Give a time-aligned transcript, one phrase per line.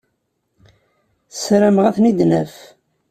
[1.33, 2.53] Ssarameɣ ad ten-id-naf.